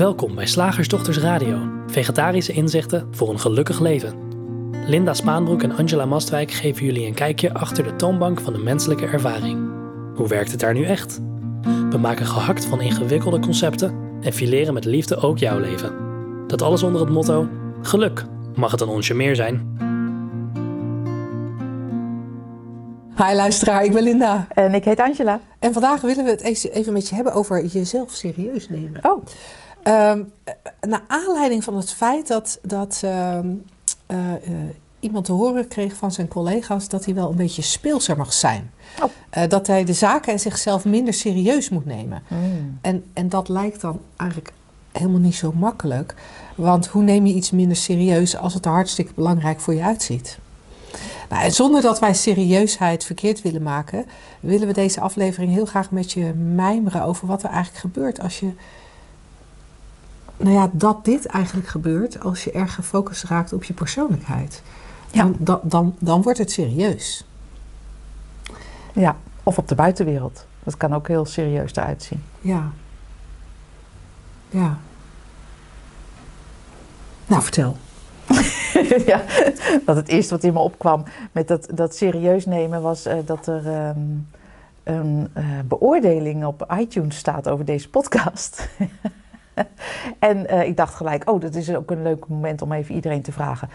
[0.00, 4.14] Welkom bij Slagersdochters Radio, vegetarische inzichten voor een gelukkig leven.
[4.86, 9.06] Linda Spaanbroek en Angela Mastwijk geven jullie een kijkje achter de toonbank van de menselijke
[9.06, 9.70] ervaring.
[10.14, 11.20] Hoe werkt het daar nu echt?
[11.90, 15.94] We maken gehakt van ingewikkelde concepten en fileren met liefde ook jouw leven.
[16.46, 17.48] Dat alles onder het motto:
[17.82, 18.24] geluk.
[18.54, 19.78] Mag het een onsje meer zijn?
[23.16, 24.46] Hi luisteraar, ik ben Linda.
[24.48, 25.40] En ik heet Angela.
[25.58, 29.04] En vandaag willen we het even met je hebben over jezelf serieus nemen.
[29.04, 29.24] Oh.
[29.84, 30.32] Um,
[30.80, 33.38] naar aanleiding van het feit dat, dat uh,
[34.06, 34.18] uh,
[35.00, 38.70] iemand te horen kreeg van zijn collega's dat hij wel een beetje speelser mag zijn.
[39.02, 39.10] Oh.
[39.36, 42.22] Uh, dat hij de zaken en zichzelf minder serieus moet nemen.
[42.28, 42.78] Mm.
[42.80, 44.52] En, en dat lijkt dan eigenlijk
[44.92, 46.14] helemaal niet zo makkelijk.
[46.54, 50.38] Want hoe neem je iets minder serieus als het er hartstikke belangrijk voor je uitziet?
[51.28, 54.06] Nou, en zonder dat wij serieusheid verkeerd willen maken,
[54.40, 58.40] willen we deze aflevering heel graag met je mijmeren over wat er eigenlijk gebeurt als
[58.40, 58.50] je.
[60.40, 64.62] Nou ja, dat dit eigenlijk gebeurt als je erg gefocust raakt op je persoonlijkheid.
[65.10, 65.22] Ja.
[65.22, 67.26] Dan, dan, dan, dan wordt het serieus.
[68.92, 70.46] Ja, of op de buitenwereld.
[70.64, 72.22] Dat kan ook heel serieus eruit zien.
[72.40, 72.70] Ja.
[74.48, 74.78] Ja.
[77.26, 77.76] Nou, vertel.
[79.12, 79.22] ja,
[79.86, 83.46] dat het eerste wat in me opkwam met dat, dat serieus nemen was uh, dat
[83.46, 84.28] er um,
[84.82, 88.68] een uh, beoordeling op iTunes staat over deze podcast.
[90.18, 93.22] en uh, ik dacht gelijk, oh, dat is ook een leuk moment om even iedereen
[93.22, 93.68] te vragen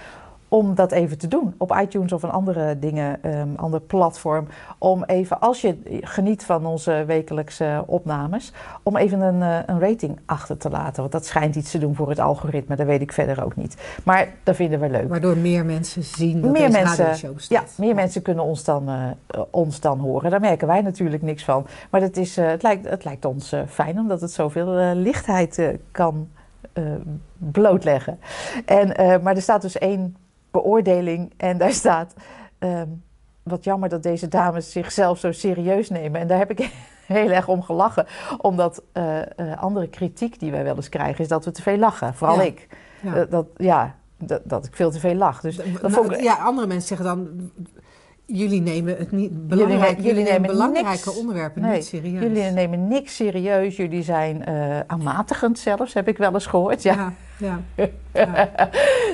[0.48, 4.48] om dat even te doen op iTunes of een andere dingen, um, ander platform.
[4.78, 10.20] Om even, als je geniet van onze wekelijkse opnames, om even een, uh, een rating
[10.26, 11.00] achter te laten.
[11.00, 13.78] Want dat schijnt iets te doen voor het algoritme, dat weet ik verder ook niet.
[14.04, 15.10] Maar dat vinden we leuk.
[15.10, 17.48] Waardoor meer mensen zien dat meer mensen, bestaat.
[17.48, 17.96] Ja, meer ja.
[17.96, 20.32] mensen kunnen ons dan, uh, ons dan horen.
[20.32, 21.66] Daar merken wij natuurlijk niks van.
[21.90, 26.28] Maar het, is, uh, het, lijkt, het lijkt ons fijn, omdat het zoveel lichtheid kan
[27.38, 28.20] blootleggen.
[28.66, 30.16] En, maar er staat dus één
[30.62, 32.14] beoordeling en daar staat...
[32.60, 33.04] Um,
[33.46, 36.22] wat jammer dat deze dames zichzelf zo serieus nemen.
[36.22, 36.60] En daar heb ik
[37.06, 38.06] heel erg om gelachen.
[38.38, 41.24] Omdat uh, uh, andere kritiek die wij wel eens krijgen...
[41.24, 42.14] is dat we te veel lachen.
[42.14, 42.44] Vooral Ja.
[42.44, 42.68] ik.
[43.02, 43.16] Ja.
[43.16, 45.42] Uh, dat, ja, dat, dat ik veel te veel lach.
[45.42, 47.52] Dus dat Nou, vond ik, ja, andere mensen zeggen dan...
[48.28, 52.22] Jullie nemen het niet belangrijk, jullie nemen belangrijke niks- onderwerpen nee, niet serieus.
[52.22, 53.76] Jullie nemen niks serieus.
[53.76, 56.84] Jullie zijn eh, aanmatigend zelfs, heb ik wel eens gehoord.
[56.84, 57.14] Ja.
[57.38, 57.90] ja, ja.
[58.14, 58.50] ja.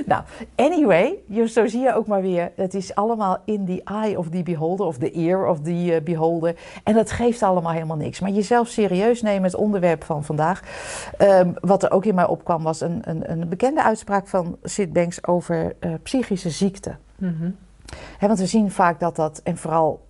[0.05, 0.23] nou,
[0.55, 2.51] anyway, je- zo zie je ook maar weer.
[2.55, 6.01] Het is allemaal in the eye of the beholder, of the ear of the eh,
[6.03, 6.55] beholder.
[6.83, 8.19] En dat geeft allemaal helemaal niks.
[8.19, 10.61] Maar jezelf serieus nemen, het onderwerp van vandaag.
[11.17, 14.93] Ehm, wat er ook in mij opkwam, was een, een, een bekende uitspraak van Sid
[14.93, 16.95] Banks over eh, psychische ziekte.
[17.17, 17.49] Mhm.
[18.17, 20.01] Hè, want we zien vaak dat dat, en vooral,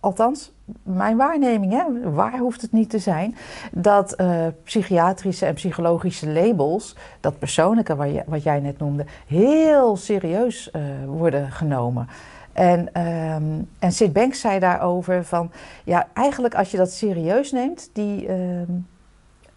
[0.00, 0.52] althans,
[0.82, 3.36] mijn waarneming, hè, waar hoeft het niet te zijn,
[3.72, 10.82] dat eh, psychiatrische en psychologische labels, dat persoonlijke wat, jij net noemde, heel serieus eh,
[11.06, 12.08] worden genomen.
[12.52, 13.42] En, ehm,
[13.78, 15.50] en Sid Banks zei daarover van,
[15.84, 18.72] ja, eigenlijk als je dat serieus neemt, die, ehm,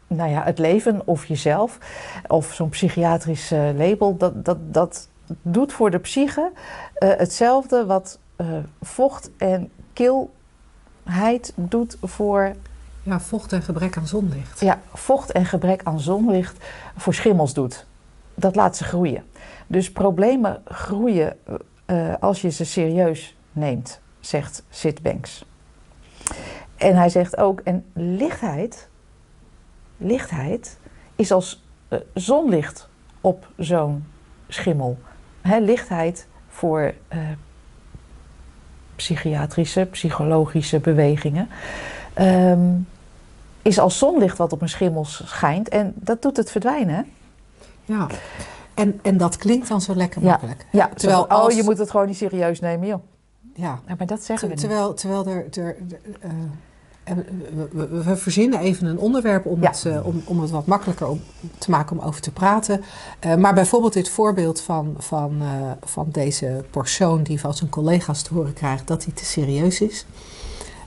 [0.07, 1.77] nou ja, het leven of jezelf,
[2.27, 5.07] of zo'n psychiatrisch label, dat, dat, dat
[5.41, 6.51] doet voor de psyche
[6.93, 8.47] eh, hetzelfde wat eh,
[8.81, 12.55] vocht en kilheid doet voor
[13.03, 14.59] ja, vocht en gebrek aan zonlicht.
[14.59, 16.65] ja, vocht en gebrek aan zonlicht
[16.97, 17.85] voor schimmels doet.
[18.35, 19.23] Dat laat ze groeien.
[19.67, 21.37] Dus problemen groeien
[21.85, 25.45] eh, als je ze serieus neemt, zegt Sid Banks.
[26.75, 28.89] En hij zegt ook, en lichtheid,
[29.97, 30.77] lichtheid
[31.15, 31.63] is als
[32.13, 32.89] zonlicht
[33.21, 34.05] op zo'n
[34.47, 34.97] schimmel.
[35.41, 37.19] Hè, lichtheid voor eh,
[38.95, 41.49] psychiatrische, psychologische bewegingen.
[42.13, 42.59] ehm,
[43.61, 45.69] is als zonlicht wat op een schimmel schijnt.
[45.69, 47.05] En dat doet het verdwijnen.
[47.85, 48.07] Ja.
[48.73, 50.65] En, en dat klinkt dan zo lekker makkelijk.
[50.71, 53.01] Ja, Terwijl als- oh, je moet het gewoon niet serieus nemen, joh.
[53.55, 53.79] Ja.
[53.87, 54.63] Ja, maar dat zeggen we niet.
[54.63, 55.45] terwijl, terwijl er...
[55.59, 55.75] er,
[56.21, 56.29] eh,
[57.15, 59.69] we, we- we verzinnen even een onderwerp om, Ja.
[59.69, 61.21] het, eh, om, om het wat makkelijker om,
[61.57, 62.81] te maken om over te praten.
[63.19, 68.21] Eh, maar bijvoorbeeld dit voorbeeld van, van, eh, van deze persoon die van zijn collega's
[68.21, 70.05] te horen krijgt dat hij te serieus is.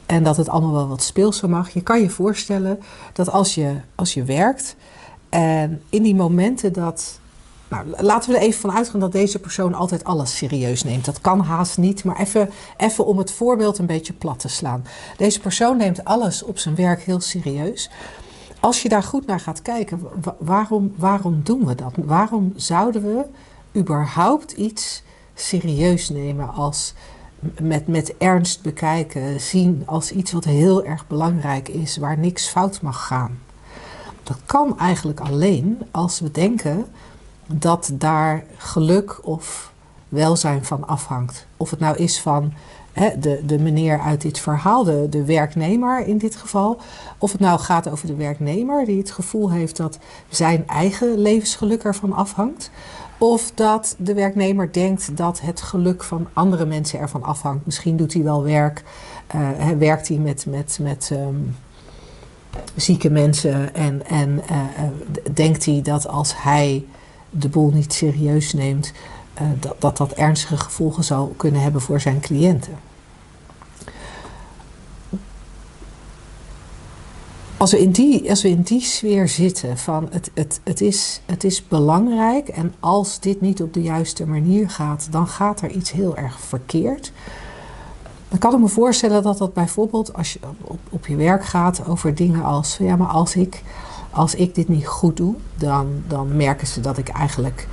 [0.07, 1.71] En dat het allemaal wel wat speelser mag.
[1.71, 2.79] Je kan je voorstellen
[3.13, 4.77] dat als je, als je werkt
[5.29, 7.21] en in die momenten dat.
[7.73, 11.05] Nou, laten we er even van uitgaan dat deze persoon altijd alles serieus neemt.
[11.05, 14.85] Dat kan haast niet, maar even, even om het voorbeeld een beetje plat te slaan.
[15.17, 17.91] Deze persoon neemt alles op zijn werk heel serieus.
[18.61, 21.93] Als je daar goed naar gaat kijken, wa- waarom, waarom doen we dat?
[21.97, 23.25] Waarom zouden we
[23.79, 25.03] überhaupt iets
[25.35, 26.95] serieus nemen als
[27.61, 32.83] met, met ernst bekijken, zien als iets wat heel erg belangrijk is, waar niks fout
[32.83, 33.39] mag gaan?
[34.23, 36.87] Dat kan eigenlijk alleen als we denken
[37.52, 39.72] dat daar geluk of
[40.08, 41.46] welzijn van afhangt.
[41.56, 42.52] Of het nou is van
[42.93, 46.81] hè, de, de meneer uit dit verhaal, de, de werknemer in dit geval.
[47.19, 51.82] Of het nou gaat over de werknemer die het gevoel heeft dat zijn eigen levensgeluk
[51.82, 52.70] ervan afhangt.
[53.19, 57.66] Of dat de werknemer denkt dat het geluk van andere mensen ervan afhangt.
[57.66, 58.82] Misschien doet hij wel werk,
[59.34, 61.56] uh, werkt hij met, met, met um,
[62.76, 64.60] zieke mensen en, en uh,
[65.34, 66.84] denkt hij dat als hij
[67.32, 68.93] de boel niet serieus neemt,
[69.40, 72.79] uh, dat, dat dat ernstige gevolgen zou kunnen hebben voor zijn cliënten.
[77.56, 81.20] Als we, in die, als we in die sfeer zitten van het, het, het, is,
[81.26, 85.70] het is belangrijk en als dit niet op de juiste manier gaat, dan gaat er
[85.70, 87.12] iets heel erg verkeerd.
[88.28, 91.87] Dan kan ik me voorstellen dat dat bijvoorbeeld als je op, op je werk gaat
[91.87, 93.62] over dingen als, ja maar als ik,
[94.12, 97.69] als ik dit niet goed doe, dan, dan merken ze dat ik eigenlijk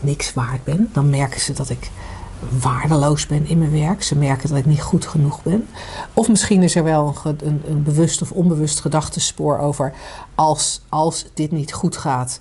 [0.00, 0.90] niks waard ben.
[0.92, 1.90] Dan merken ze dat ik
[2.60, 4.02] waardeloos ben in mijn werk.
[4.02, 5.68] Ze merken dat ik niet goed genoeg ben.
[6.14, 9.92] Of misschien is er wel een, een, een bewust of onbewust gedachtespoor over
[10.34, 12.40] als, als dit niet goed gaat,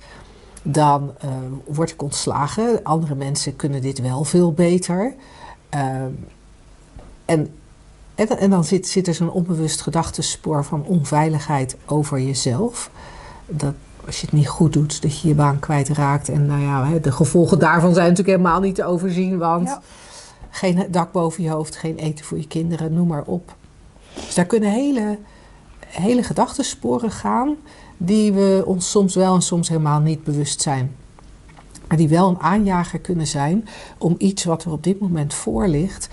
[0.63, 1.31] dan uh,
[1.65, 2.83] word ik ontslagen.
[2.83, 5.13] Andere mensen kunnen dit wel veel beter.
[5.75, 5.81] Uh,
[7.25, 7.49] en,
[8.19, 12.89] en, en, dan zit, zit er zo'n onbewust gedachtespoor van onveiligheid over jezelf.
[13.45, 13.73] Dat,
[14.05, 16.29] als je het niet goed doet, dat je je baan kwijtraakt.
[16.29, 19.37] En nou ja, de gevolgen daarvan zijn natuurlijk helemaal niet te overzien.
[19.37, 19.81] Want ja.
[20.49, 23.55] geen dak boven je hoofd, geen eten voor je kinderen, noem maar op.
[24.13, 25.17] Dus daar kunnen hele,
[25.85, 27.55] hele gedachtensporen gaan
[27.97, 30.95] die we ons soms wel en soms helemaal niet bewust zijn.
[31.87, 33.67] Maar die wel een aanjager kunnen zijn
[33.97, 36.09] om iets wat er op dit moment voor ligt...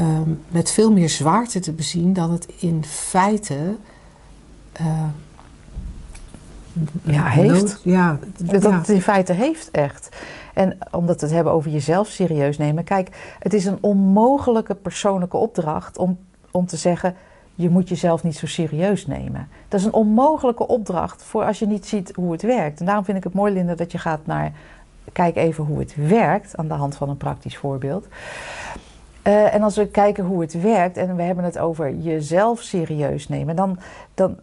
[0.00, 3.76] Um, met veel meer zwaarte te bezien dan het in feite...
[4.80, 5.04] Uh,
[7.02, 7.80] ja, heeft.
[7.84, 8.78] Ja, dat ja.
[8.78, 10.08] het in feite heeft echt.
[10.54, 12.84] En omdat we het hebben over jezelf serieus nemen.
[12.84, 16.18] Kijk, het is een onmogelijke persoonlijke opdracht om,
[16.50, 17.14] om te zeggen...
[17.54, 19.48] je moet jezelf niet zo serieus nemen.
[19.68, 22.80] Dat is een onmogelijke opdracht voor als je niet ziet hoe het werkt.
[22.80, 24.52] En daarom vind ik het mooi, Linda, dat je gaat naar...
[25.12, 28.06] kijk even hoe het werkt aan de hand van een praktisch voorbeeld.
[29.26, 33.28] Uh, en als we kijken hoe het werkt en we hebben het over jezelf serieus
[33.28, 33.56] nemen...
[33.56, 33.78] dan...
[34.14, 34.36] dan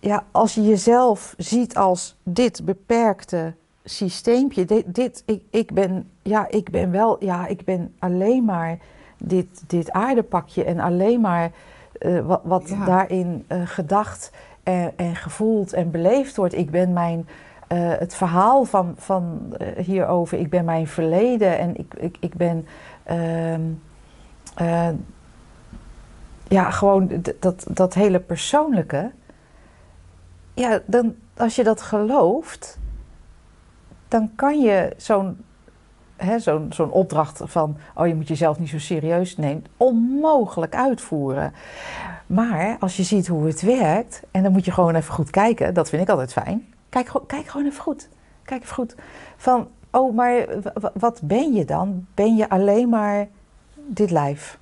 [0.00, 3.54] ja, als je jezelf ziet als dit beperkte
[3.84, 8.78] systeempje, dit, dit ik, ik, ben, ja, ik ben wel, ja, ik ben alleen maar
[9.18, 11.50] dit, dit aardepakje en alleen maar
[12.00, 12.84] uh, wat, wat ja.
[12.84, 14.30] daarin uh, gedacht
[14.62, 16.54] en, en, gevoeld en beleefd wordt.
[16.54, 17.28] Ik ben mijn,
[17.72, 22.66] uh, het verhaal van, van hierover, ik ben mijn verleden en ik, ik, ik ben,
[24.58, 24.94] ehm,
[26.48, 29.10] ja, gewoon dat, dat hele persoonlijke
[30.58, 32.78] ja, dan, als je dat gelooft,
[34.08, 35.44] dan kan je zo'n
[36.36, 41.52] zo'n zo'n opdracht van, oh je moet jezelf niet zo serieus nemen, onmogelijk uitvoeren.
[42.26, 45.74] Maar als je ziet hoe het werkt, en dan moet je gewoon even goed kijken,
[45.74, 46.74] dat vind ik altijd fijn.
[46.88, 48.08] Kijk, kijk gewoon even goed.
[48.42, 48.94] Kijk even goed.
[49.36, 50.46] Van, oh, maar
[50.94, 52.06] wat ben je dan?
[52.14, 53.28] Ben je alleen maar
[53.88, 54.58] dit lijf?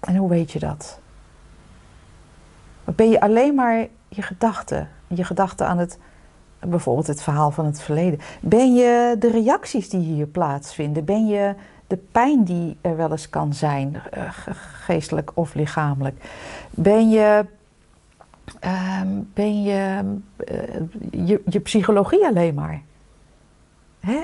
[0.00, 1.00] En hoe weet je dat?
[2.84, 4.88] Ben je alleen maar je gedachten.
[5.06, 5.98] Je gedachten aan het,
[6.60, 8.20] bijvoorbeeld het verhaal van het verleden.
[8.40, 11.04] Ben je de reacties die hier plaatsvinden?
[11.04, 11.54] Ben je
[11.86, 14.22] de pijn die er wel eens kan zijn, eh,
[14.84, 16.24] geestelijk of lichamelijk?
[16.70, 17.44] Ben je,
[19.00, 20.02] um, ben je,
[20.50, 22.82] uh, je, je psychologie alleen maar?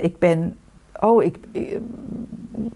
[0.01, 0.59] Ik ben,
[1.05, 1.39] oh, ik,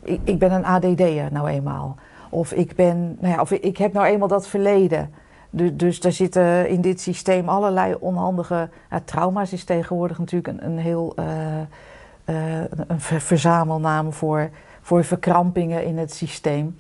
[0.03, 1.97] ik, ik ben een ADD'er nou eenmaal.
[2.31, 5.11] Of ik ben, nou ja, of ik, heb nou eenmaal dat verleden.
[5.51, 8.69] Dus, dus daar zitten in dit systeem allerlei onhandige
[9.05, 9.53] trauma's.
[9.53, 16.77] Is tegenwoordig natuurlijk een, een heel uh, een verzamelnaam voor, voor verkrampingen in het systeem.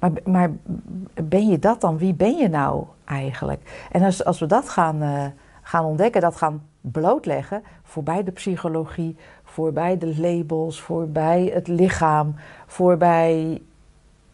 [0.00, 0.50] Maar, maar
[1.14, 1.98] ben je dat dan?
[1.98, 3.86] Wie ben je nou eigenlijk?
[3.90, 5.24] En als, als we dat gaan, uh,
[5.62, 9.16] gaan ontdekken, dat gaan blootleggen, voorbij de psychologie,
[9.54, 12.34] voorbij de labels, voorbij het lichaam,
[12.66, 13.62] voorbij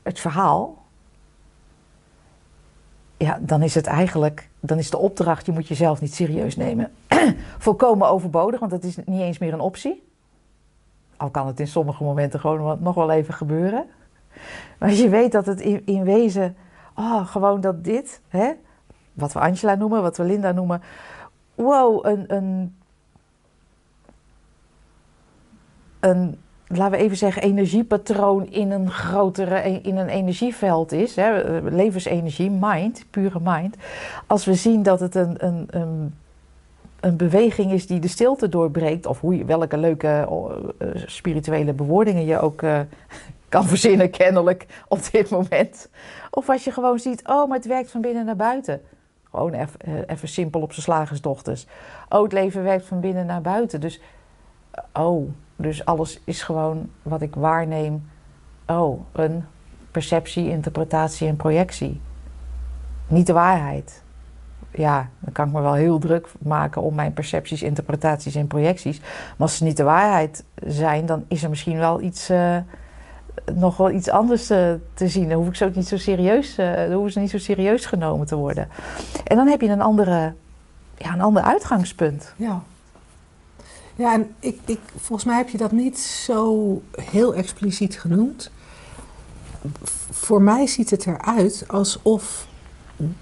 [0.02, 0.78] het verhaal,
[3.16, 6.92] ja, dan is het eigenlijk, dan is de opdracht, je moet jezelf niet serieus nemen,
[7.58, 10.08] volkomen overbodig, want dat is niet eens meer een optie.
[11.16, 13.86] Al kan het in sommige momenten gewoon nog wel even gebeuren.
[14.78, 16.56] Maar als je weet dat het in, in wezen,
[16.94, 18.52] oh, gewoon dat dit, hè,
[19.12, 20.82] wat we Angela noemen, wat we Linda noemen,
[21.54, 22.76] wow, een, een,
[26.00, 26.38] een
[26.72, 33.04] laten we even zeggen, energiepatroon in een grotere, in een energieveld is, hè, levensenergie, mind,
[33.10, 33.76] pure mind.
[34.26, 36.14] Als we zien dat het een, een, een
[37.00, 40.28] een beweging is die de stilte doorbreekt, of hoe je, welke leuke
[40.78, 42.80] eh, spirituele bewoordingen je ook uh,
[43.48, 45.88] kan verzinnen, kennelijk op dit moment.
[46.30, 48.80] Of als je gewoon ziet, oh, maar het werkt van binnen naar buiten.
[49.30, 51.66] Gewoon even, uh, even simpel op zijn slagersdochters.
[52.08, 53.80] Oh, het leven werkt van binnen naar buiten.
[53.80, 54.00] Dus,
[54.92, 55.28] oh,
[55.62, 58.08] dus alles is gewoon wat ik waarneem.
[58.66, 59.44] Oh, een
[59.90, 62.00] perceptie, interpretatie en projectie.
[63.06, 64.02] Niet de waarheid
[64.70, 69.00] ja, dan kan ik me wel heel druk maken om mijn percepties, interpretaties en projecties.
[69.00, 72.56] Maar als ze niet de waarheid zijn, dan is er misschien wel iets, uh,
[73.54, 75.28] nog wel iets anders uh, te zien.
[75.28, 77.86] Dan hoef ik ze ook niet zo serieus, uh, dan hoeven ze niet zo serieus
[77.86, 78.68] genomen te worden.
[79.24, 80.32] En dan heb je een, andere,
[80.96, 82.34] ja, een ander uitgangspunt.
[82.36, 82.62] Ja.
[84.00, 88.50] Ja, en ik, ik, volgens mij heb je dat niet zo heel expliciet genoemd.
[90.10, 92.46] Voor mij ziet het eruit alsof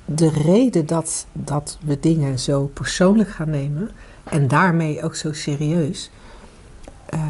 [0.04, 3.90] de reden dat, dat we dingen zo persoonlijk gaan nemen
[4.24, 6.10] en daarmee ook zo serieus,
[7.14, 7.20] uh,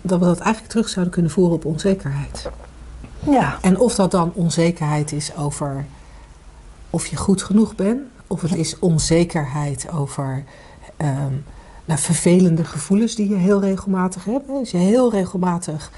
[0.00, 2.50] dat we dat eigenlijk terug zouden kunnen voeren op onzekerheid.
[3.18, 3.58] Ja.
[3.60, 5.84] En of dat dan onzekerheid is over
[6.90, 10.44] of je goed genoeg bent, of het is onzekerheid over
[10.98, 11.44] um,
[11.98, 14.48] vervelende gevoelens die je heel regelmatig hebt.
[14.48, 15.90] Als je heel regelmatig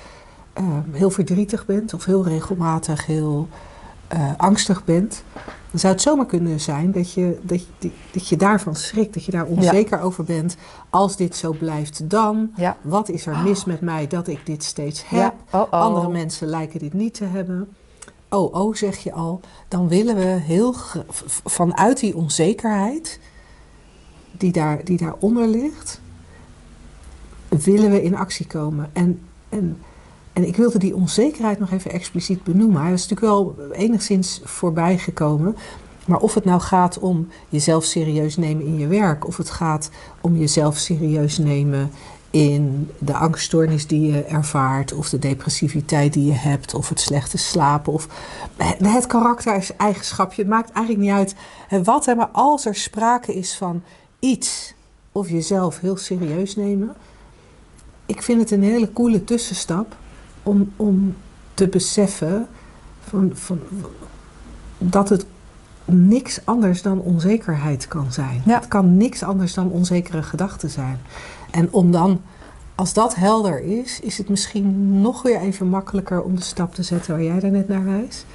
[0.59, 3.49] um, heel verdrietig bent of heel regelmatig heel
[4.15, 5.23] uh, angstig bent,
[5.71, 9.25] dan zou het zomaar kunnen zijn dat je, dat, je, dat je daarvan schrikt, dat
[9.25, 10.57] je daar onzeker over bent.
[10.91, 12.51] Als dit zo blijft, dan.
[12.57, 12.77] Ja.
[12.83, 15.35] Wat is er mis met mij dat ik dit steeds heb?
[15.51, 15.59] Ja.
[15.59, 15.81] Oh, oh.
[15.81, 17.69] Andere mensen lijken dit niet te hebben.
[18.29, 19.41] Oh, oh, zeg je al.
[19.69, 20.75] Dan willen we heel
[21.45, 23.21] vanuit die onzekerheid
[24.39, 26.01] die, daar, die daaronder ligt,
[27.49, 28.91] willen we in actie komen.
[28.93, 29.79] En, en
[30.35, 32.83] en ik wilde die onzekerheid nog even expliciet benoemen.
[32.83, 35.57] Hij is natuurlijk wel enigszins voorbij gekomen.
[36.07, 39.91] Maar of het nou gaat om jezelf serieus nemen in je werk, of het gaat
[40.21, 41.91] om jezelf serieus nemen
[42.31, 47.39] in de angststoornis die je ervaart, of de depressiviteit die je hebt, of het slechte
[47.39, 48.09] slapen, of
[48.57, 50.43] het karaktereigenschapje.
[50.43, 51.35] Het maakt eigenlijk niet uit
[51.85, 53.83] wat, maar als er sprake is van
[54.25, 54.75] iets,
[55.13, 56.95] of jezelf heel serieus nemen.
[58.07, 59.97] Ik vind het een hele coole tussenstap
[60.43, 61.17] om, om
[61.55, 62.47] te beseffen
[63.01, 63.61] van, van,
[64.79, 65.27] dat het
[65.85, 68.43] niks anders dan onzekerheid kan zijn.
[68.45, 68.55] Ja.
[68.55, 71.01] Het kan niks anders dan onzekere gedachten zijn.
[71.51, 72.21] En om dan,
[72.75, 76.83] als dat helder is, is het misschien nog weer even makkelijker om de stap te
[76.83, 78.27] zetten waar jij daar net naar wijst.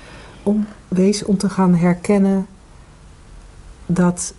[0.44, 2.48] Om, wees, om te gaan herkennen
[3.86, 4.34] dat,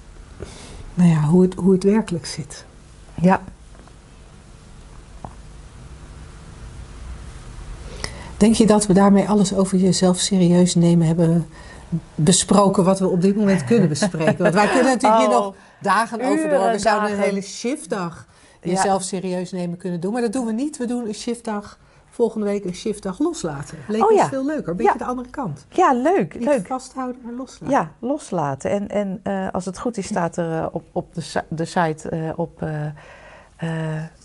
[1.01, 2.65] nou ja, hoe het, hoe het werkelijk zit.
[3.21, 3.43] Ja.
[8.37, 11.47] Denk je dat we daarmee alles over jezelf serieus nemen hebben
[12.15, 14.43] besproken wat we op dit moment kunnen bespreken?
[14.43, 16.71] Want wij kunnen natuurlijk hier Oh, nog dagen over door.
[16.71, 18.27] We zouden een hele shiftdag
[18.63, 18.71] Ja.
[18.71, 20.13] jezelf serieus nemen kunnen doen.
[20.13, 20.77] Maar dat doen we niet.
[20.77, 21.79] We doen een shiftdag,
[22.11, 23.79] volgende week een shiftdag loslaten.
[23.89, 24.29] Leek Oh ons ja.
[24.29, 24.69] veel leuker.
[24.71, 24.99] Een beetje Ja.
[24.99, 25.67] de andere kant.
[25.69, 26.67] Ja, leuk, Niet leuk.
[26.67, 27.77] vasthouden, maar loslaten.
[27.77, 28.71] Ja, loslaten.
[28.71, 32.09] En, en eh, als het goed is, staat er eh, op, op de, de site
[32.09, 32.65] eh, op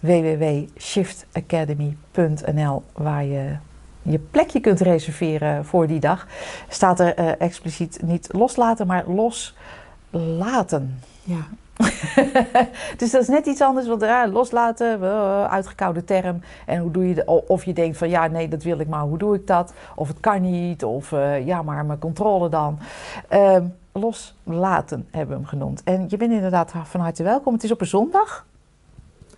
[0.01, 3.55] www.shiftacademy.nl waar je
[4.01, 6.27] je plekje kunt reserveren voor die dag.
[6.69, 10.99] Staat er expliciet niet loslaten, maar loslaten.
[11.23, 11.47] Ja.
[12.97, 16.41] dus dat is net iets anders, want ja, loslaten, uh, uitgekoude term.
[16.65, 19.01] En hoe doe je de, of je denkt van ja, nee, dat wil ik, maar
[19.01, 19.73] hoe doe ik dat?
[19.95, 22.79] Of het kan niet, of eh, ja, maar mijn controle dan.
[23.27, 25.83] Ehm, loslaten hebben we hem genoemd.
[25.83, 27.53] En je bent inderdaad van harte welkom.
[27.53, 28.45] Het is op een zondag.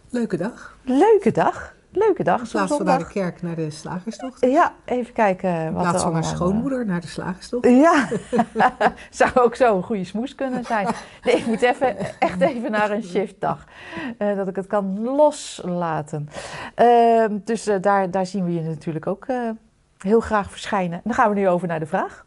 [0.10, 0.78] Leuke dag.
[0.84, 1.76] Leuke dag.
[1.92, 2.42] Leuke dag.
[2.42, 4.46] In plaats van naar de kerk naar de slagerstocht.
[4.46, 7.66] Ja, even kijken In wat plaats er van naar allemaal, schoonmoeder naar de slagerstocht.
[7.66, 8.08] eh, Ja,
[9.10, 10.88] zou ook zo een goede smoes kunnen zijn.
[11.24, 13.66] Nee, ik moet even, echt even naar een shiftdag.
[14.18, 16.30] eh dat ik het kan loslaten.
[16.76, 19.50] Ehm, dus eh, daar, daar zien we je natuurlijk ook eh,
[19.98, 21.02] heel graag verschijnen.
[21.04, 22.26] Dan gaan we nu over naar de vraag.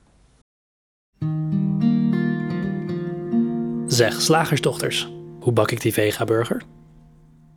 [3.86, 6.62] Zeg, slagersdochters, hoe bak ik die vega-burger?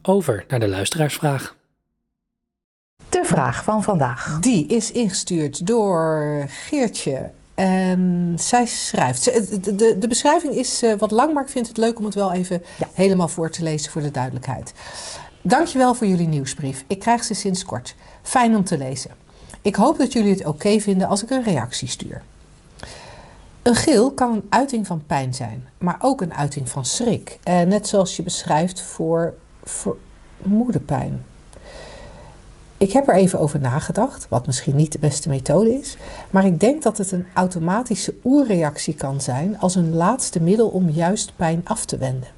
[0.02, 1.56] Over naar de luisteraarsvraag.
[3.14, 4.38] De vraag van vandaag.
[4.40, 7.30] Die is ingestuurd door Geertje.
[7.56, 9.24] En zij schrijft.
[9.24, 12.14] De, de, de beschrijving is eh, wat lang, maar ik vind het leuk om het
[12.14, 12.88] wel even Ja.
[12.94, 14.74] helemaal voor te lezen voor de duidelijkheid.
[15.42, 16.84] Dankjewel voor jullie nieuwsbrief.
[16.88, 17.96] Ik krijg ze sinds kort.
[18.22, 19.12] Fijn om te lezen.
[19.62, 22.22] Ik hoop dat jullie het oké vinden als ik een reactie stuur.
[23.62, 27.40] Een gil kan een uiting van pijn zijn, maar ook een uiting van schrik.
[27.44, 31.26] Eh, net zoals je beschrijft voor vermoedenpijn.
[32.84, 35.98] Ik heb er even over nagedacht, wat misschien niet de beste methode is,
[36.30, 40.90] maar ik denk dat het een automatische oerreactie kan zijn als een laatste middel om
[40.90, 42.30] juist pijn af te wenden.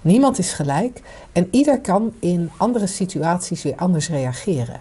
[0.00, 4.80] Niemand is gelijk en ieder kan in andere situaties weer anders reageren.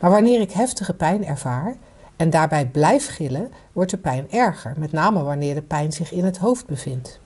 [0.00, 1.76] Maar wanneer ik heftige pijn ervaar
[2.16, 6.24] en daarbij blijf gillen, wordt de pijn erger, met name wanneer de pijn zich in
[6.24, 7.20] het hoofd bevindt.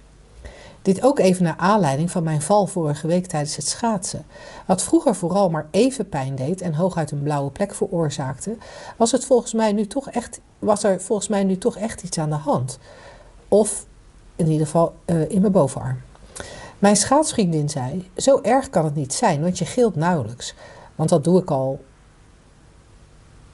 [0.83, 4.25] Dit ook even naar aanleiding van mijn val vorige week tijdens het schaatsen.
[4.67, 8.57] Wat vroeger vooral maar even pijn deed en hooguit een blauwe plek veroorzaakte,
[8.97, 12.19] was, het volgens mij nu toch echt, was er volgens mij nu toch echt iets
[12.19, 12.79] aan de hand.
[13.49, 13.87] Of
[14.37, 16.01] in ieder geval uh, in mijn bovenarm.
[16.79, 20.55] Mijn schaatsvriendin zei: Zo erg kan het niet zijn, want je gilt nauwelijks.
[20.95, 21.81] Want dat doe ik al.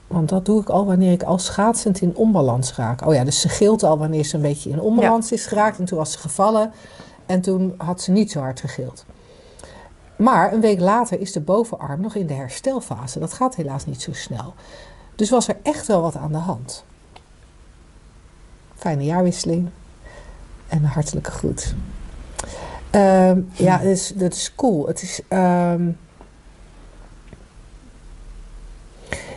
[0.07, 3.05] Want dat doe ik al wanneer ik al schaatsend in onbalans raak.
[3.07, 5.79] Oh ja, dus ze gilt al wanneer ze een beetje in onbalans is geraakt.
[5.79, 6.71] En toen was ze gevallen.
[7.29, 9.05] En toen had ze niet zo hard gegild.
[10.15, 13.19] Maar een week later is de bovenarm nog in de herstelfase.
[13.19, 14.53] Dat gaat helaas niet zo snel.
[15.15, 16.83] Dus was er echt wel wat aan de hand.
[18.75, 19.69] Fijne jaarwisseling
[20.67, 21.75] en een hartelijke groet.
[22.91, 24.87] Um, ja, dat is, dat is cool.
[24.87, 25.21] Het is.
[25.29, 25.97] Um,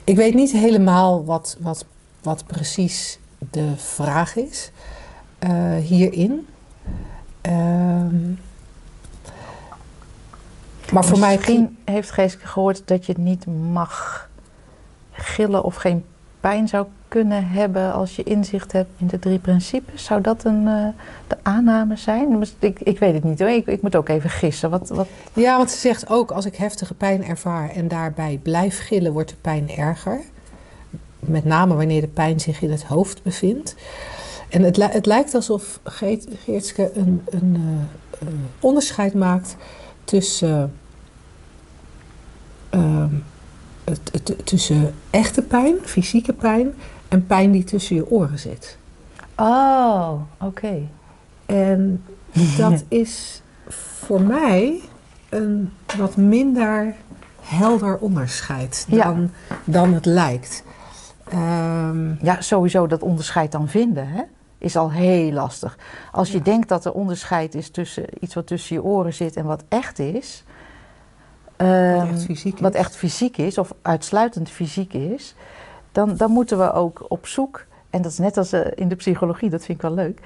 [0.04, 1.84] ik weet niet helemaal wat, wat,
[2.22, 3.18] wat precies
[3.50, 4.70] de vraag is
[5.40, 6.46] uh, hierin.
[7.46, 8.38] Um,
[10.92, 11.36] maar voor mij.
[11.36, 14.28] Misschien heeft Geeske gehoord dat je niet mag
[15.12, 16.04] gillen of geen
[16.40, 20.04] pijn zou kunnen hebben als je inzicht hebt in de drie principes?
[20.04, 20.86] Zou dat een, uh,
[21.26, 22.44] de aanname zijn?
[22.58, 24.70] Ik, ik weet het niet hoor, ik, ik moet ook even gissen.
[24.70, 25.06] Wat, wat...
[25.32, 29.30] Ja, want ze zegt ook als ik heftige pijn ervaar en daarbij blijf gillen, wordt
[29.30, 30.20] de pijn erger.
[31.18, 33.74] Met name wanneer de pijn zich in het hoofd bevindt.
[34.52, 39.56] En het, het lijkt alsof Geert, Geertske een, een, uh, een, onderscheid maakt
[40.04, 40.72] tussen.
[42.74, 43.04] Uh,
[44.44, 46.74] tussen echte pijn, fysieke pijn,
[47.08, 48.76] en pijn die tussen je oren zit.
[49.36, 50.88] Oh, oké.
[51.46, 52.04] En
[52.58, 54.80] dat is voor mij
[55.28, 56.94] een wat minder
[57.40, 59.30] helder onderscheid dan,
[59.64, 60.64] dan het lijkt.
[61.34, 64.22] Um, ja, sowieso dat onderscheid dan vinden, hè?
[64.62, 65.78] Is al heel lastig.
[66.12, 69.44] Als je denkt dat er onderscheid is tussen iets wat tussen je oren zit en
[69.44, 70.44] wat echt is,
[71.56, 72.60] wat, echt fysiek is.
[72.60, 75.34] wat echt fysiek is, of uitsluitend fysiek is,
[75.92, 77.64] dan, dan moeten we ook op zoek.
[77.90, 80.20] En dat is net als uh, in de psychologie, dat vind ik wel leuk.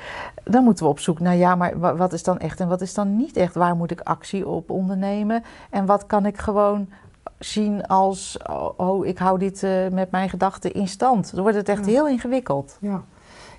[0.44, 2.94] Dan moeten we op zoek naar, ja, maar wat is dan echt en wat is
[2.94, 3.54] dan niet echt?
[3.54, 5.44] Waar moet ik actie op ondernemen?
[5.70, 6.88] En wat kan ik gewoon
[7.38, 11.34] zien als, oh, oh ik hou dit uh, met mijn gedachten in stand?
[11.34, 11.92] Dan wordt het echt ja.
[11.92, 12.78] heel ingewikkeld.
[12.80, 13.04] Ja.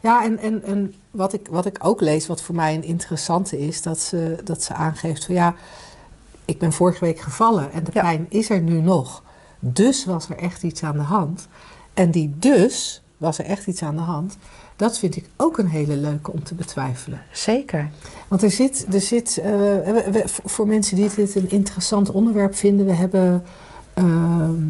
[0.02, 3.60] Ja, en, en, en wat, ik, wat ik ook lees, wat voor mij een interessante
[3.60, 5.56] is, dat ze, dat ze aangeeft van ja,
[6.46, 8.02] ik ben vorige week gevallen en de Ja.
[8.02, 9.24] pijn is er nu nog.
[9.60, 11.48] Dus was er echt iets aan de hand.
[11.94, 14.38] En die dus was er echt iets aan de hand.
[14.76, 17.22] Dat vind ik ook een hele leuke om te betwijfelen.
[17.32, 17.90] Zeker.
[18.28, 22.56] Want er zit, er zit eh, we- we- voor mensen die dit een interessant onderwerp
[22.56, 23.44] vinden, we hebben
[23.94, 24.64] ehm,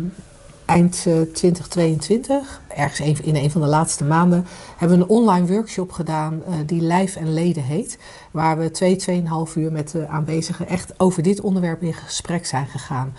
[0.67, 4.45] eind eh, 2022, ergens een- in een van de laatste maanden,
[4.77, 7.97] hebben we een online workshop gedaan eh, die Lijf en Leden heet.
[8.31, 12.67] Waar we twee, tweeënhalf uur met de aanwezigen echt over dit onderwerp in gesprek zijn
[12.67, 13.13] gegaan.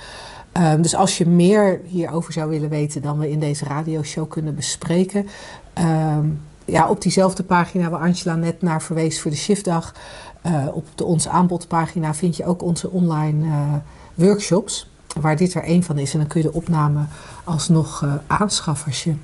[0.53, 4.55] Ehm, dus als je meer hierover zou willen weten dan we in deze radioshow kunnen
[4.55, 5.27] bespreken.
[5.73, 6.27] ehm,
[6.65, 9.95] ja, op diezelfde pagina waar Angela net naar verwees voor de shiftdag.
[10.43, 13.73] eh, op de onze aanbodpagina vind je ook onze online eh,
[14.15, 14.91] workshops.
[15.21, 16.13] Waar dit er één van is.
[16.13, 17.05] En dan kun je de opname
[17.45, 19.15] alsnog eh aanschaffen als je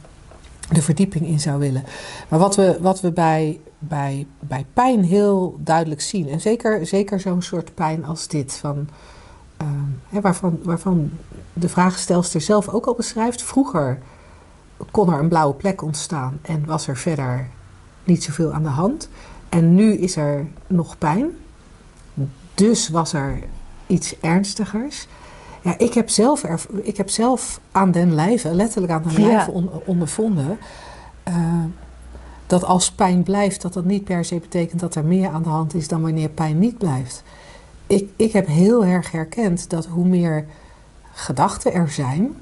[0.71, 1.85] de verdieping in zou willen.
[2.29, 6.29] Maar wat we, wat we bij, bij, bij pijn heel duidelijk zien.
[6.29, 8.53] En zeker, zeker zo'n soort pijn als dit.
[8.53, 8.89] Van,
[9.57, 9.69] ehm,
[10.09, 11.11] hè, waarvan, waarvan
[11.53, 13.43] de vraagstelster zelf ook al beschrijft.
[13.43, 13.99] Vroeger
[14.91, 17.49] kon er een blauwe plek ontstaan en was er verder
[18.05, 19.09] niet zoveel aan de hand.
[19.49, 21.31] En nu is er nog pijn.
[22.55, 23.39] Dus was er
[23.87, 25.07] iets ernstigers.
[25.65, 29.51] Ja, ik heb zelf, erv- ik heb zelf aan den lijve, letterlijk aan den lijve
[29.51, 30.59] on- ondervonden...
[31.23, 31.35] eh,
[32.47, 35.49] dat als pijn blijft, dat dat niet per se betekent dat er meer aan de
[35.49, 37.23] hand is dan wanneer pijn niet blijft.
[37.87, 40.47] Ik, ik heb heel erg herkend dat hoe meer
[41.13, 42.35] gedachten er zijn,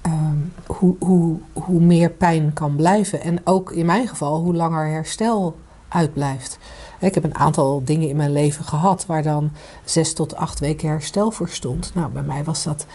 [0.00, 3.20] ehm, hoe, hoe, hoe meer pijn kan blijven.
[3.22, 5.56] En ook in mijn geval, hoe langer herstel
[5.88, 6.58] uitblijft.
[7.04, 9.50] Ik heb een aantal dingen in mijn leven gehad waar dan
[9.84, 11.90] zes tot acht weken herstel voor stond.
[11.94, 12.86] Nou, bij mij was dat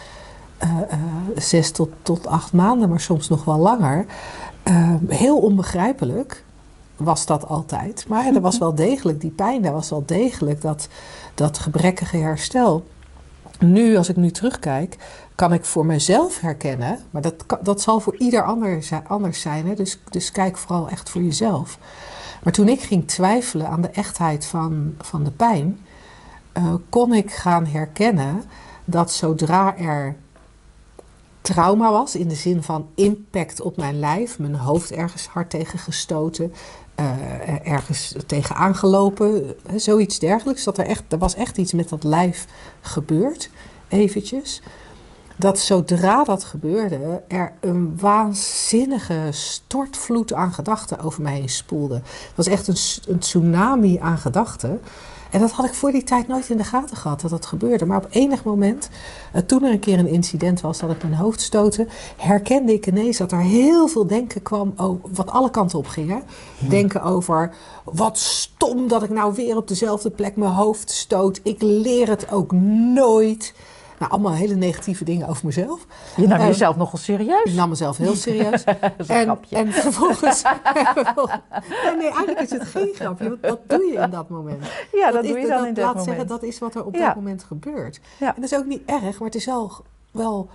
[0.58, 0.98] eh, eh,
[1.36, 4.06] zes tot, tot acht maanden, maar soms nog wel langer.
[4.62, 6.44] Eh, heel onbegrijpelijk
[6.96, 8.04] was dat altijd.
[8.08, 10.88] Maar er was wel degelijk die pijn, er was wel degelijk dat,
[11.34, 12.86] dat gebrekkige herstel.
[13.58, 14.96] Nu, als ik nu terugkijk,
[15.34, 19.66] kan ik voor mezelf herkennen, maar dat, dat zal voor ieder ander, anders zijn.
[19.66, 19.74] Hè?
[19.74, 21.78] Dus, dus kijk vooral echt voor jezelf.
[22.42, 25.78] Maar toen ik ging twijfelen aan de echtheid van, van de pijn,
[26.52, 28.42] eh, kon ik gaan herkennen
[28.84, 30.16] dat zodra er
[31.40, 35.78] trauma was, in de zin van impact op mijn lijf, mijn hoofd ergens hard tegen
[35.78, 36.52] gestoten,
[37.00, 42.04] uh, ergens tegen aangelopen, zoiets dergelijks, dat er, echt, er was echt iets met dat
[42.04, 42.46] lijf
[42.80, 43.50] gebeurd,
[43.88, 44.62] eventjes.
[45.40, 51.94] Dat zodra dat gebeurde, er een waanzinnige stortvloed aan gedachten over mij heen spoelde.
[51.94, 54.80] Het was echt een, een tsunami aan gedachten.
[55.30, 57.86] En dat had ik voor die tijd nooit in de gaten gehad dat dat gebeurde.
[57.86, 58.88] Maar op enig moment,
[59.34, 62.86] uh, toen er een keer een incident was dat ik mijn hoofd stootte, herkende ik
[62.86, 64.74] ineens dat er heel veel denken kwam,
[65.14, 66.10] wat alle kanten op ging.
[66.10, 66.18] Hè?
[66.68, 71.40] Denken over wat stom dat ik nou weer op dezelfde plek mijn hoofd stoot.
[71.42, 72.52] Ik leer het ook
[72.94, 73.54] nooit.
[74.00, 75.86] Nou, allemaal hele negatieve dingen over mezelf.
[76.16, 77.44] Je nam jezelf nogal serieus.
[77.44, 78.64] Ik nam mezelf heel serieus.
[79.06, 80.42] en, en vervolgens...
[81.98, 83.28] nee, eigenlijk is het geen grapje.
[83.28, 84.64] Want dat doe je in dat moment.
[84.92, 86.04] Ja, dat, doe je dan in dat moment.
[86.04, 88.00] Zeggen, dat is wat er op dat moment gebeurt.
[88.18, 88.26] Ja.
[88.26, 89.72] En dat is ook niet erg, maar het is wel,
[90.10, 90.48] wel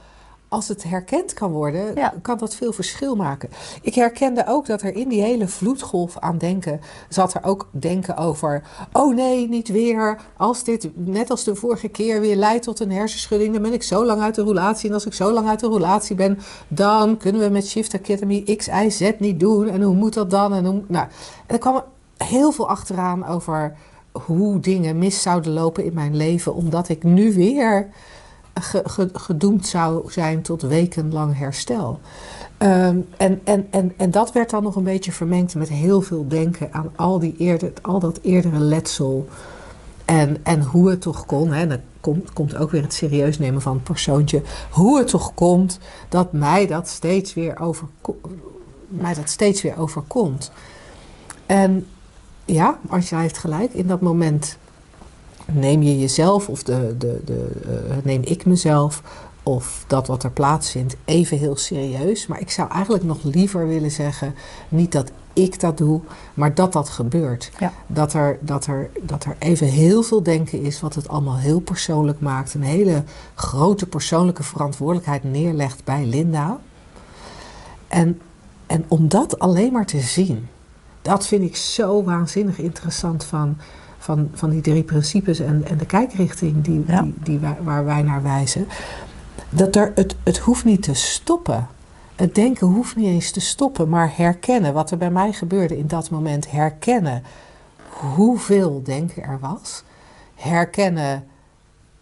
[0.56, 3.50] als het herkend kan worden, kan dat veel verschil maken.
[3.82, 8.18] Ik herkende ook dat er in die hele vloedgolf aan denken zat er ook denken
[8.18, 10.22] over: oh nee, niet weer.
[10.38, 13.84] Als dit net als de vorige keer weer leidt tot een hersenschudding, dan ben ik
[13.84, 14.88] zo lang uit de relatie.
[14.90, 18.56] En als ik zo lang uit de relatie ben, dan kunnen we met Shift Academy
[18.56, 19.68] X, Y, Z niet doen.
[19.68, 20.54] En hoe moet dat dan?
[20.54, 21.08] En, hoe, nou,
[21.46, 21.84] en er kwam
[22.18, 23.76] heel veel achteraan over
[24.12, 27.90] hoe dingen mis zouden lopen in mijn leven, omdat ik nu weer
[29.14, 32.00] gedoemd zou zijn tot wekenlang herstel.
[32.60, 36.28] Um, en, en, en, en dat werd dan nog een beetje vermengd met heel veel
[36.28, 39.28] denken aan al, die eerder, al dat eerdere letsel.
[40.06, 43.62] En, en hoe het toch kon, hè, dan komt, komt ook weer het serieus nemen
[43.62, 44.42] van het persoontje.
[44.70, 47.88] Hoe het toch komt dat mij dat steeds weer, over,
[48.88, 50.52] mij dat steeds weer overkomt.
[51.46, 51.88] En
[52.46, 54.58] ja, Angela heeft gelijk, in dat moment
[55.52, 59.02] neem je jezelf of de, de, de, uh, neem ik mezelf
[59.44, 62.28] of dat wat er plaatsvindt even heel serieus.
[62.28, 64.36] Maar ik zou eigenlijk nog liever willen zeggen,
[64.70, 66.02] niet dat ik dat doe,
[66.34, 67.52] maar dat dat gebeurt.
[67.60, 67.74] Ja.
[67.88, 71.60] Dat, er, dat, er, dat er even heel veel denken is wat het allemaal heel
[71.60, 72.54] persoonlijk maakt.
[72.54, 73.04] Een hele
[73.36, 76.60] grote persoonlijke verantwoordelijkheid neerlegt bij Linda.
[77.88, 78.22] En,
[78.68, 80.48] en om dat alleen maar te zien,
[81.02, 83.58] dat vind ik zo waanzinnig interessant van
[84.06, 88.24] van, van die drie principes en, en de kijkrichting die, die, die waar, wij naar
[88.24, 88.68] wijzen.
[89.50, 91.68] Dat er, het, het hoeft niet te stoppen.
[92.16, 95.88] Het denken hoeft niet eens te stoppen, maar herkennen wat er bij mij gebeurde in
[95.88, 96.52] dat moment.
[96.52, 97.24] Herkennen
[97.90, 99.84] hoeveel denken er was.
[100.36, 101.28] Herkennen,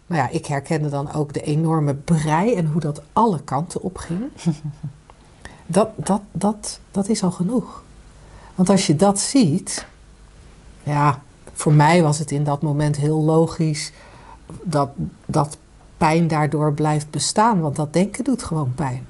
[0.06, 3.96] nou ja, ik herkende dan ook de enorme brei en hoe dat alle kanten op
[3.96, 4.22] ging.
[5.66, 7.82] Dat, dat, dat, dat is al genoeg.
[8.54, 9.86] Want als je dat ziet,
[10.82, 11.22] ja,
[11.54, 13.92] voor mij was het in dat moment heel logisch
[14.62, 14.90] dat,
[15.26, 15.56] dat
[15.96, 17.60] pijn daardoor blijft bestaan.
[17.60, 19.06] Want dat denken doet gewoon pijn.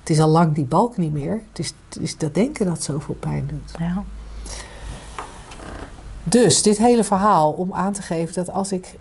[0.00, 1.40] Het is al lang die balk niet meer.
[1.48, 3.78] Het is, het is dat denken dat zoveel pijn doet.
[3.78, 4.04] Ja.
[6.24, 8.98] Dus dit hele verhaal om aan te geven dat als ik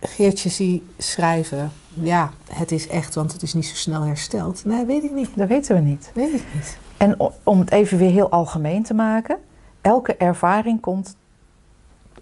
[0.00, 4.64] Geertje zie schrijven, ja, het is echt, want het is niet zo snel hersteld.
[4.64, 5.28] Nee, weet ik niet.
[5.34, 6.10] Dat weten we niet.
[6.14, 6.78] Weet ik niet.
[6.96, 9.38] En om het even weer heel algemeen te maken,
[9.80, 11.16] elke ervaring komt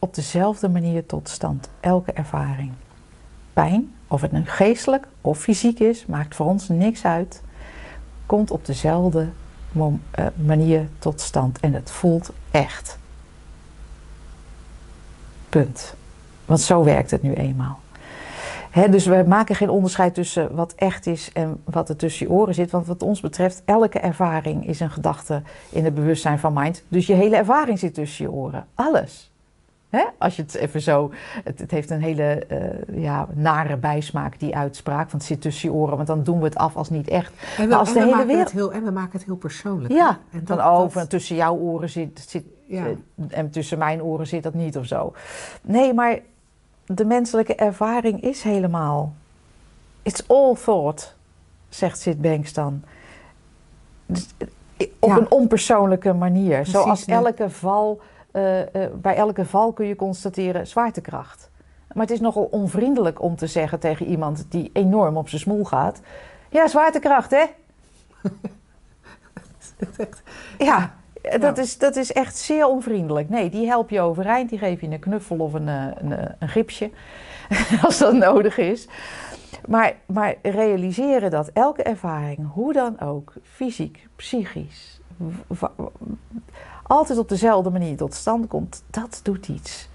[0.00, 1.68] op dezelfde manier tot stand.
[1.80, 2.72] Elke ervaring.
[3.52, 7.42] Pijn, of het nu geestelijk of fysiek is, maakt voor ons niks uit.
[8.26, 9.28] Komt op dezelfde
[10.10, 11.60] eh, manier tot stand.
[11.60, 12.98] En het voelt echt.
[15.48, 15.94] Punt.
[16.44, 17.80] Want zo werkt het nu eenmaal.
[18.90, 22.54] dus we maken geen onderscheid tussen wat echt is en wat er tussen je oren
[22.54, 22.70] zit.
[22.70, 26.82] Want wat ons betreft, elke ervaring is een gedachte in het bewustzijn van mind.
[26.88, 28.66] Dus je hele ervaring zit tussen je oren.
[28.74, 29.29] Alles.
[29.90, 30.04] Hè?
[30.18, 31.12] Als je het even zo.
[31.44, 35.10] Het, het heeft een hele uh, ja, nare bijsmaak, die uitspraak.
[35.10, 37.32] Want het zit tussen je oren, want dan doen we het af als niet echt.
[37.56, 38.50] En we, als de hele wereld...
[38.50, 39.92] heel, en we maken het heel persoonlijk.
[39.92, 42.24] Ja, en dan over tussen jouw oren zit.
[42.28, 42.86] zit ja.
[42.86, 42.96] uh,
[43.28, 45.12] en tussen mijn oren zit dat niet of zo.
[45.62, 46.18] Nee, maar
[46.86, 49.14] de menselijke ervaring is helemaal.
[50.02, 51.16] It's all thought,
[51.68, 52.82] zegt Sid Banks dan.
[54.06, 55.16] Dus, eh, op ja.
[55.16, 56.54] een onpersoonlijke manier.
[56.54, 58.00] Precies, Zoals elke val
[58.32, 58.60] uh,
[58.94, 61.50] bij elke val kun je constateren zwaartekracht.
[61.92, 65.64] Maar het is nogal onvriendelijk om te zeggen tegen iemand die enorm op zijn smoel
[65.64, 66.00] gaat:
[66.48, 67.44] Ja, zwaartekracht, hè?
[70.70, 70.94] ja,
[71.38, 73.28] dat is, dat is echt zeer onvriendelijk.
[73.28, 76.48] Nee, die help je overeind, die geef je een knuffel of een, eh, een, een
[76.48, 76.90] gripsje,
[77.82, 78.88] als dat nodig is.
[79.68, 85.00] Maar, maar realiseren dat elke ervaring, hoe dan ook, fysiek, psychisch,
[86.90, 89.88] altijd op dezelfde manier tot stand komt, dat doet iets.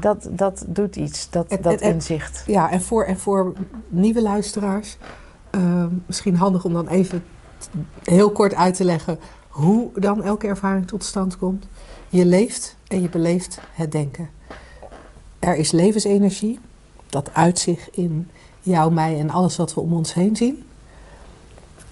[0.00, 2.42] Dat, dat doet iets, dat, En- dat en- inzicht.
[2.46, 3.52] Ja, en voor, en voor
[3.88, 4.96] nieuwe luisteraars,
[5.50, 7.24] eh, misschien handig om dan even
[8.02, 11.66] heel kort uit te leggen hoe dan elke ervaring tot stand komt.
[12.08, 14.30] Je leeft en je beleeft het denken.
[15.38, 16.58] Er is levensenergie,
[17.08, 20.64] dat uit zich in jou, mij en alles wat we om ons heen zien.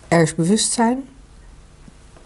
[0.09, 1.05] Er is bewustzijn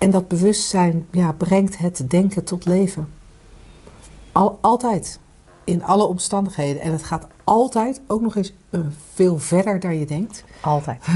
[0.02, 3.08] en dat bewustzijn ja, brengt het denken tot leven.
[4.32, 5.18] Al, altijd,
[5.64, 6.82] in alle omstandigheden.
[6.82, 8.80] En het gaat altijd ook nog eens eh,
[9.14, 10.44] veel verder dan je denkt.
[10.60, 11.04] Altijd.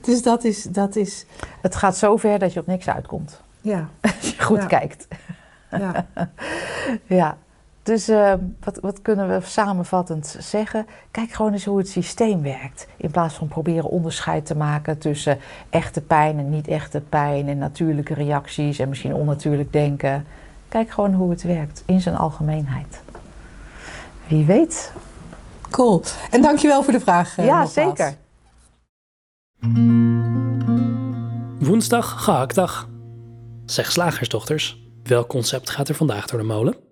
[0.00, 1.26] Dus dat is, dat is
[1.60, 3.40] Het gaat zo ver dat je op niks uitkomt.
[3.60, 4.66] ja, Als je goed Ja.
[4.66, 5.08] kijkt.
[5.70, 6.06] ja.
[7.06, 7.36] Ja,
[7.90, 8.32] dus eh,
[8.64, 10.86] wat, wat kunnen we samenvattend zeggen?
[11.10, 12.86] Kijk gewoon eens hoe het systeem werkt.
[12.96, 15.38] In plaats van proberen onderscheid te maken tussen
[15.70, 20.26] echte pijn en niet echte pijn en natuurlijke reacties en misschien onnatuurlijk denken.
[20.68, 23.00] Kijk gewoon hoe het werkt in zijn algemeenheid.
[24.26, 24.92] Wie weet.
[25.70, 26.02] Cool.
[26.30, 27.38] En dankjewel voor de vraag.
[27.38, 27.72] eh, ja, nogmaals.
[27.72, 28.16] zeker.
[31.58, 32.88] Woensdag gehaktdag.
[33.64, 36.89] Zeg slagersdochters, welk concept gaat er vandaag door de molen?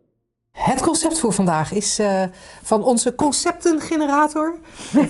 [0.59, 2.23] Het concept voor vandaag is eh,
[2.62, 4.55] van onze conceptengenerator.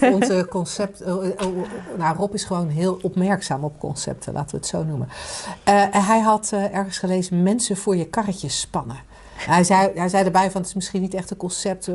[0.00, 1.02] Onze concept.
[1.02, 1.66] oh, oh,
[1.98, 5.08] nou, Rob is gewoon heel opmerkzaam op concepten, laten we het zo noemen.
[5.64, 8.96] Eh, hij had eh, ergens gelezen: mensen voor je karretjes spannen.
[9.36, 11.88] Hij zei, hij zei erbij van het is misschien niet echt een concept,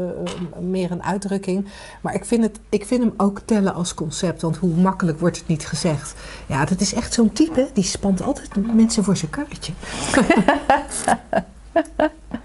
[0.59, 1.67] meer een uitdrukking.
[2.01, 4.41] Maar ik vind, het, ik vind hem ook tellen als concept.
[4.41, 6.13] Want hoe makkelijk wordt het niet gezegd?
[6.47, 9.73] Ja, dat is echt zo'n type, die spant altijd mensen voor zijn karretje.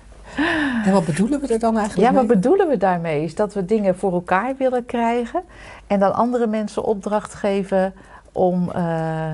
[0.84, 2.26] en wat bedoelen we er dan eigenlijk Ja, mee?
[2.26, 3.24] wat bedoelen we daarmee?
[3.24, 5.42] Is dat we dingen voor elkaar willen krijgen
[5.86, 7.94] en dan andere mensen opdracht geven
[8.32, 9.32] om, eh,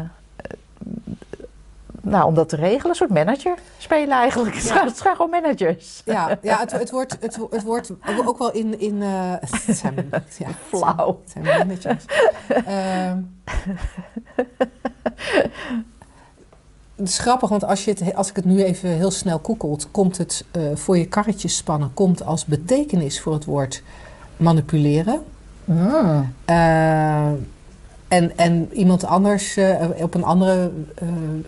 [2.00, 2.88] nou, om dat te regelen.
[2.88, 4.54] Een soort manager spelen eigenlijk.
[4.54, 6.02] Het zijn- het zijn gewoon managers.
[6.04, 7.90] Ja, ja het, het, wordt, het, het wordt
[8.26, 8.80] ook wel in.
[8.80, 9.32] in eh,
[9.66, 11.20] het zijn, ja, Flauw.
[11.24, 12.04] Het zijn managers.
[12.48, 13.18] Ehm,
[16.96, 19.88] het is grappig, want als, je het, als ik het nu even heel snel koekelt,
[19.90, 23.82] komt het eh, voor je karretjes spannen, komt als betekenis voor het woord
[24.36, 25.22] manipuleren.
[25.64, 26.32] Mm.
[26.44, 27.26] Eh,
[28.08, 30.70] en, en iemand anders, eh, op een andere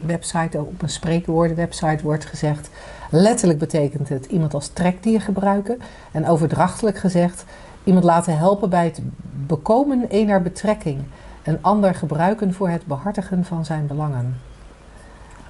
[0.06, 2.70] website, op een spreekwoordenwebsite wordt gezegd...
[3.10, 5.78] letterlijk betekent het iemand als trekdier gebruiken.
[6.12, 7.44] En overdrachtelijk gezegd,
[7.84, 9.00] iemand laten helpen bij het
[9.46, 10.98] bekomen ener betrekking.
[11.42, 14.36] Een ander gebruiken voor het behartigen van zijn belangen.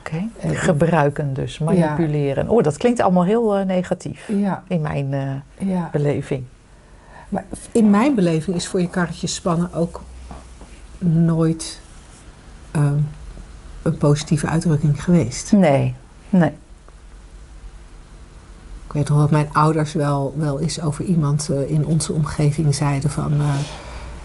[0.06, 0.28] Oké.
[0.40, 2.48] Eh, Gebruiken dus, manipuleren.
[2.48, 5.88] Oh, dat klinkt allemaal heel eh, negatief Ja, in mijn eh, ja.
[5.92, 6.44] beleving.
[7.28, 10.02] Maar in mijn beleving is voor je karretjes spannen ook
[10.98, 11.80] nooit
[12.70, 12.98] ehm,
[13.82, 15.52] een positieve uitdrukking geweest.
[15.52, 15.94] Nee,
[16.28, 16.52] nee.
[18.86, 23.10] Ik weet nog dat mijn ouders wel, wel eens over iemand in onze omgeving zeiden
[23.10, 23.32] van,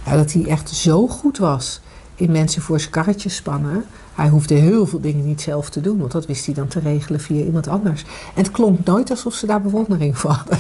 [0.06, 1.82] ja, dat hij echt zo goed was
[2.16, 3.86] in mensen voor zijn karretje spannen.
[4.22, 6.80] Hij hoefde heel veel dingen niet zelf te doen, want dat wist hij dan te
[6.80, 8.02] regelen via iemand anders.
[8.36, 10.58] En het klonk nooit alsof ze daar bewondering voor hadden.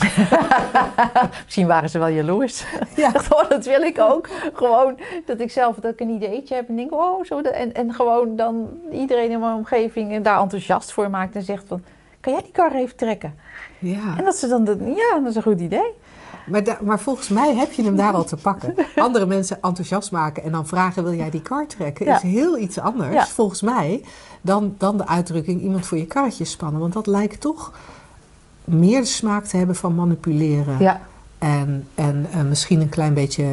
[1.45, 2.65] Misschien waren ze wel jaloers.
[2.95, 3.12] Ja.
[3.12, 4.30] dacht, oh, dat wil ik ook.
[4.54, 7.39] Gewoon dat ik zelf dat ik een ideetje heb en denk, oh, zo.
[7.41, 11.82] En, en gewoon dan iedereen in mijn omgeving daar enthousiast voor maakt en zegt van,
[12.19, 13.36] kan jij die kar even trekken?
[13.80, 14.17] Ja.
[14.17, 15.93] En dat ze dan, de- ja, dat is een goed idee.
[16.45, 18.75] Maar, da- maar volgens mij heb je hem daar al te pakken.
[18.95, 22.06] Andere mensen enthousiast maken en dan vragen: wil jij die kar trekken?
[22.06, 22.15] Ja.
[22.15, 23.25] Is heel iets anders, Ja.
[23.25, 24.04] volgens mij,
[24.41, 26.82] dan, dan de uitdrukking iemand voor je karretje spannen.
[26.82, 27.71] Want dat lijkt toch
[28.63, 30.75] meer de smaak te hebben van manipuleren.
[30.80, 31.01] Ja.
[31.38, 33.45] En, en eh, misschien een klein beetje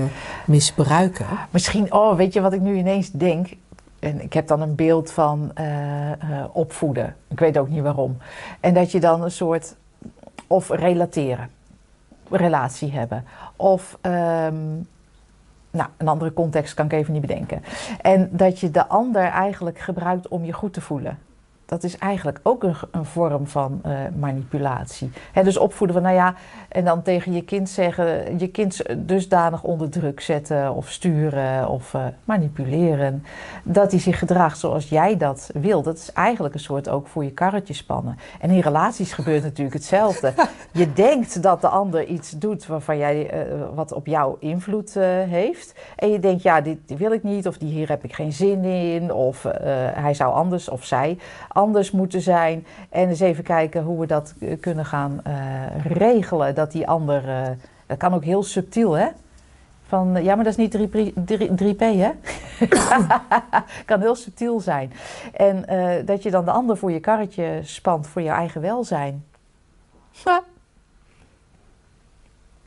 [0.47, 1.27] misbruiken.
[1.51, 3.49] Misschien, oh, weet je wat ik nu ineens denk?
[3.99, 6.17] En ik heb dan een beeld van eh, eh,
[6.53, 7.17] opvoeden.
[7.29, 8.17] Ik weet ook niet waarom.
[8.61, 9.75] En dat je dan een soort,
[10.47, 11.51] of relateren,
[12.31, 13.25] relatie hebben.
[13.57, 14.75] Of, ehm,
[15.71, 17.63] nou, een andere context kan ik even niet bedenken.
[18.01, 21.19] En dat je de ander eigenlijk gebruikt om je goed te voelen.
[21.69, 25.11] Dat is eigenlijk ook een, een vorm van eh, manipulatie.
[25.33, 26.35] Hè, dus opvoeden van, nou ja,
[26.69, 31.95] en dan tegen je kind zeggen, je kind dusdanig onder druk zetten of sturen of
[31.95, 33.25] eh, manipuleren,
[33.63, 35.83] dat hij zich gedraagt zoals jij dat wil.
[35.83, 38.19] Dat is eigenlijk een soort ook voor je karretje spannen.
[38.41, 40.33] En in relaties gebeurt natuurlijk hetzelfde.
[40.73, 43.41] Je denkt dat de ander iets doet waarvan jij, eh,
[43.75, 44.95] wat op jou invloed
[45.29, 45.75] heeft.
[45.97, 48.65] En je denkt, ja, dit wil ik niet, of die hier heb ik geen zin
[48.65, 49.47] in, of
[49.95, 51.19] hij zou anders of zij
[51.59, 52.67] anders moeten zijn.
[52.89, 55.35] En eens even kijken hoe we dat eh, kunnen gaan eh,
[55.85, 56.55] regelen.
[56.55, 57.51] Dat die ander, eh,
[57.87, 59.09] dat kan ook heel subtiel, hè?
[59.87, 62.11] Van, ja, maar dat is niet 3P, 3, 3P hè?
[63.85, 64.93] kan heel subtiel zijn.
[65.33, 65.65] En
[66.05, 69.25] dat je dan de ander voor je karretje spant voor je eigen welzijn.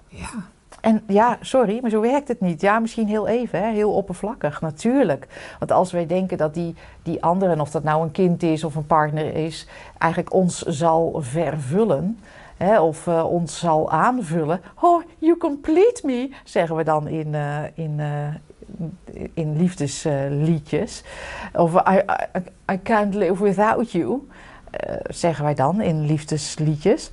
[0.08, 0.27] Ja.
[0.82, 2.62] En ja, sorry, maar zo werkt het niet.
[2.62, 3.72] Ja, misschien heel even, hè?
[3.72, 5.28] heel oppervlakkig, natuurlijk.
[5.60, 8.76] Want als wij denken dat die, die andere, of dat nou een kind is of
[8.76, 9.67] een partner is,
[9.98, 12.20] eigenlijk ons zal vervullen.
[12.58, 14.62] Hè, of uh, ons zal aanvullen.
[14.82, 21.04] Oh, you complete me, zeggen we dan in, uh, in, uh, in liefdesliedjes.
[21.54, 22.02] of I,
[22.36, 24.28] I, I, can't live without you,
[25.08, 27.12] zeggen wij dan in liefdesliedjes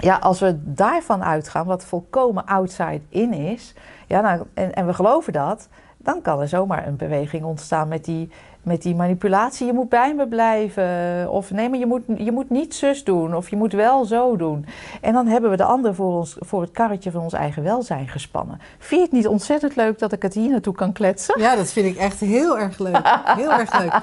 [0.00, 3.74] ja, als we daarvan uitgaan, wat volkomen outside in is,
[4.06, 8.04] ja, nou, en, en we geloven dat, dan kan er zomaar een beweging ontstaan met
[8.04, 8.30] die,
[8.62, 9.66] met die manipulatie.
[9.66, 11.26] Je moet bij me blijven.
[11.30, 13.34] Of nee, maar je moet, je moet niet zus doen.
[13.34, 14.66] Of je moet wel zo doen.
[15.00, 18.08] En dan hebben we de ander voor, ons, voor het karretje van ons eigen welzijn
[18.08, 18.60] gespannen.
[18.78, 21.40] Vind je het niet ontzettend leuk dat ik het hier naartoe kan kletsen?
[21.40, 23.08] Ja, dat vind ik echt heel erg leuk.
[23.24, 24.00] Heel erg leuk.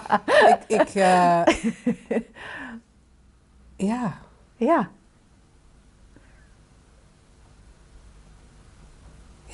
[0.68, 1.42] Ik, ik uh...
[3.92, 4.14] ja.
[4.56, 4.90] Ja.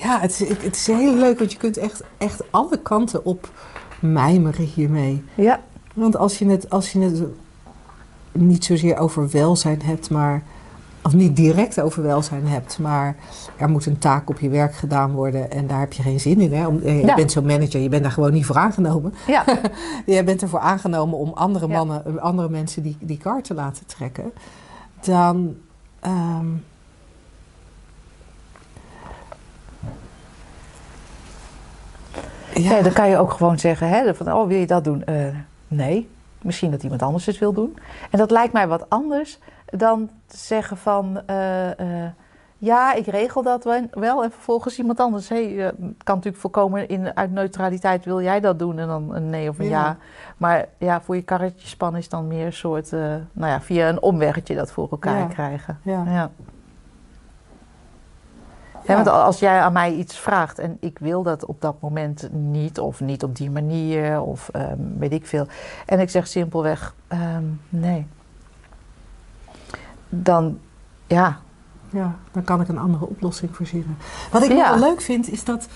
[0.02, 3.50] Ja, het is, het is heel leuk, want je kunt echt, echt alle kanten op
[4.00, 5.24] mijmeren hiermee.
[5.36, 5.60] Ja.
[5.94, 7.24] Want als je het, als je het
[8.32, 10.44] niet zozeer over welzijn hebt, maar.
[11.04, 13.16] Of niet direct over welzijn hebt, maar
[13.58, 16.40] er moet een taak op je werk gedaan worden en daar heb je geen zin
[16.42, 16.54] in.
[16.54, 16.68] Hè?
[16.68, 17.16] Om, je Ja.
[17.16, 19.14] bent zo'n manager, je bent daar gewoon niet voor aangenomen.
[19.28, 19.44] Ja.
[20.06, 21.74] je bent ervoor aangenomen om andere Ja.
[21.78, 24.32] mannen, andere mensen die, die kar te laten trekken.
[25.02, 25.56] Dan.
[26.00, 26.46] ehm,
[32.54, 32.82] Ja.
[32.82, 35.04] dan kan je ook gewoon zeggen, hè, van, oh, wil je dat doen?
[35.04, 35.16] Eh,
[35.68, 36.10] nee,
[36.42, 37.78] misschien dat iemand anders het wil doen.
[38.10, 42.10] En dat lijkt mij wat anders dan te zeggen van, eh, eh,
[42.58, 44.24] ja, ik regel dat wel-.
[44.24, 48.80] En vervolgens iemand anders, hey, kan natuurlijk voorkomen in, uit neutraliteit, wil jij dat doen?
[48.80, 49.86] En dan een nee of een ja.
[49.86, 49.98] Ja.
[50.38, 54.02] Maar ja, voor je karretje spannen is dan meer een soort, nou ja, via een
[54.02, 55.26] omweggetje dat voor elkaar Ja.
[55.26, 55.80] krijgen.
[55.84, 56.30] ja.
[58.86, 62.80] Want als jij aan mij iets vraagt en ik wil dat op dat moment niet,
[62.80, 65.48] of niet op die manier, of ehm, weet ik veel,
[65.86, 68.08] en ik zeg simpelweg ehm, nee,
[70.10, 70.60] dan
[71.08, 71.40] ja,
[71.90, 73.98] Ja, dan kan ik een andere oplossing verzinnen.
[74.32, 74.70] Wat ik Ja.
[74.70, 75.68] wel leuk vind, is dat...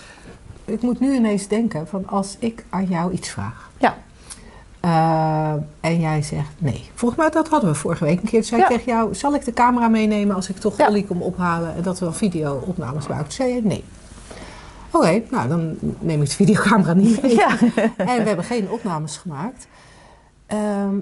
[0.66, 3.70] Ik moet nu ineens denken van als ik aan jou iets vraag...
[3.78, 3.96] Ja.
[4.86, 6.90] Eh, en jij zegt nee.
[6.94, 8.40] Volgens mij, dat hadden we vorige week een keer.
[8.40, 10.88] Toen zei ik tegen jou, zal ik de camera meenemen als ik toch Ja.
[10.88, 11.76] Olly kom ophalen...
[11.76, 13.24] en dat we video-opnames maken?
[13.24, 13.84] Toen zei je nee.
[14.92, 17.36] Oké, nou dan neem ik de videocamera niet mee.
[17.36, 17.50] ja.
[17.98, 19.68] En we hebben geen opnames gemaakt.
[20.46, 20.96] Ehm,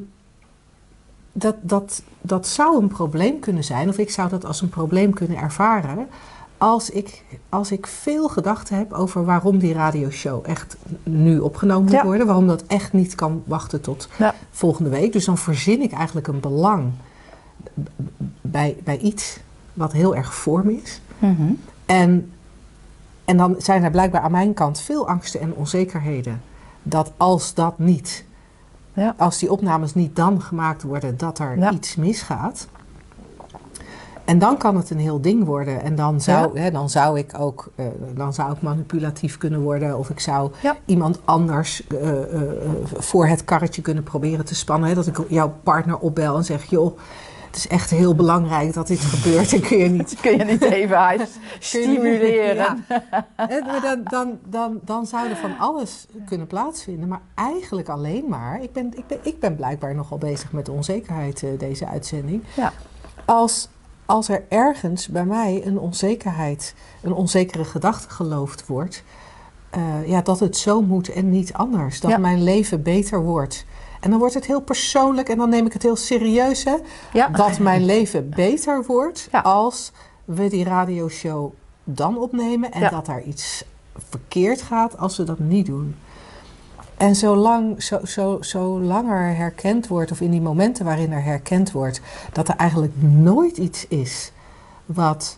[1.31, 5.13] dat, dat, dat zou een probleem kunnen zijn, of ik zou dat als een probleem
[5.13, 6.07] kunnen ervaren.
[6.57, 11.91] Als ik, als ik veel gedachten heb over waarom die radioshow echt nu opgenomen moet
[11.91, 12.03] Ja.
[12.03, 12.25] worden.
[12.25, 14.35] Waarom dat echt niet kan wachten tot Ja.
[14.51, 15.13] volgende week.
[15.13, 16.91] Dus dan verzin ik eigenlijk een belang
[18.41, 19.39] bij, bij iets
[19.73, 21.01] wat heel erg vorm is.
[21.19, 21.51] Mhm.
[21.85, 22.31] En,
[23.25, 26.41] en dan zijn er blijkbaar aan mijn kant veel angsten en onzekerheden.
[26.83, 28.25] Dat als dat niet,
[28.93, 29.13] Ja.
[29.17, 32.67] als die opnames niet dan gemaakt worden, dat er iets misgaat.
[34.25, 35.81] En dan kan het een heel ding worden.
[35.81, 39.97] En dan zou, hè, dan zou ik ook eh, dan zou ik manipulatief kunnen worden.
[39.97, 40.77] Of ik zou Ja.
[40.85, 42.41] iemand anders eh, eh,
[42.93, 44.89] voor het karretje kunnen proberen te spannen.
[44.89, 44.95] Hè.
[44.95, 46.97] Dat ik jouw partner opbel en zeg: joh,
[47.47, 49.53] het is echt heel belangrijk dat dit gebeurt.
[49.53, 51.27] En kun je niet Kun je niet even
[51.59, 52.85] stimuleren?
[52.89, 53.25] Ja.
[53.81, 57.07] Dan, dan, dan, dan zou er van alles kunnen plaatsvinden.
[57.07, 58.61] Maar eigenlijk alleen maar.
[58.61, 62.43] Ik ben, ik ben, ik ben blijkbaar nogal bezig met de onzekerheid, deze uitzending.
[62.55, 62.73] Ja.
[63.25, 63.69] Als,
[64.13, 69.03] als er ergens bij mij een onzekerheid, een onzekere gedachte geloofd wordt.
[69.69, 71.99] eh, ja, dat het zo moet en niet anders.
[71.99, 72.17] Dat Ja.
[72.17, 73.65] mijn leven beter wordt.
[74.01, 76.63] En dan wordt het heel persoonlijk en dan neem ik het heel serieus.
[76.63, 76.75] Hè?
[77.13, 77.27] Ja.
[77.27, 79.39] dat mijn leven beter wordt Ja.
[79.39, 79.91] als
[80.25, 81.51] we die radioshow
[81.83, 83.63] dan opnemen en dat daar iets
[84.09, 85.95] verkeerd gaat als we dat niet doen.
[87.03, 92.01] En zolang, zo, zo, er herkend wordt, of in die momenten waarin er herkend wordt,
[92.31, 94.31] dat er eigenlijk nooit iets is
[94.85, 95.37] wat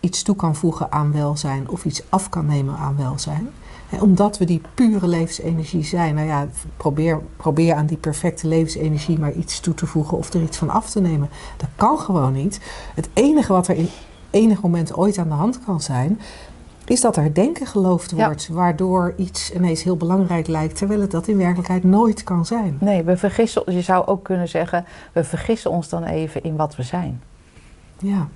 [0.00, 3.48] iets toe kan voegen aan welzijn of iets af kan nemen aan welzijn.
[3.88, 6.14] Hè, omdat we die pure levensenergie zijn.
[6.14, 10.42] Nou ja, probeer, probeer aan die perfecte levensenergie maar iets toe te voegen of er
[10.42, 11.28] iets van af te nemen.
[11.56, 12.60] Dat kan gewoon niet.
[12.94, 13.88] Het enige wat er in
[14.30, 16.20] enig moment ooit aan de hand kan zijn,
[16.90, 18.26] is dat er denken geloofd Ja.
[18.26, 22.76] wordt, waardoor iets ineens heel belangrijk lijkt, terwijl het dat in werkelijkheid nooit kan zijn.
[22.80, 26.76] Nee, we vergissen, je zou ook kunnen zeggen, we vergissen ons dan even in wat
[26.76, 27.22] we zijn.
[27.98, 28.28] Ja.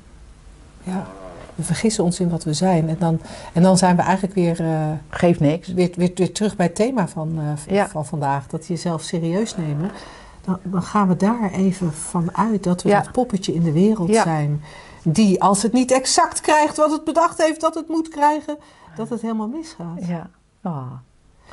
[0.82, 1.06] ja.
[1.54, 2.88] We vergissen ons in wat we zijn.
[2.88, 3.20] En dan,
[3.52, 5.68] en dan zijn we eigenlijk weer, eh, Geeft niks.
[5.72, 7.88] weer, weer, weer terug bij het thema van, eh, Ja.
[7.88, 8.46] van vandaag.
[8.46, 9.90] Dat jezelf serieus nemen.
[10.44, 13.00] Dan, dan gaan we daar even van uit dat we Ja.
[13.00, 14.22] dat poppetje in de wereld Ja.
[14.22, 14.62] zijn.
[15.04, 18.58] Die als het niet exact krijgt wat het bedacht heeft dat het moet krijgen,
[18.96, 20.06] dat het helemaal misgaat.
[20.06, 20.30] Ja.
[20.62, 20.92] Oh,